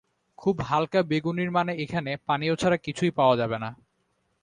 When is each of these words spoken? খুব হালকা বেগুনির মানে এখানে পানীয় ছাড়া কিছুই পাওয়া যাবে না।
খুব 0.37 0.55
হালকা 0.61 0.99
বেগুনির 1.03 1.51
মানে 1.51 1.71
এখানে 1.75 2.11
পানীয় 2.27 2.53
ছাড়া 2.55 2.77
কিছুই 2.77 3.11
পাওয়া 3.11 3.35
যাবে 3.37 3.57
না। 3.57 3.69